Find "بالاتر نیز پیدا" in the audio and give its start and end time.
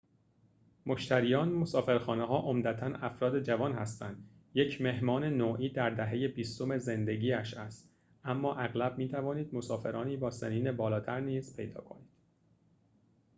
10.71-11.81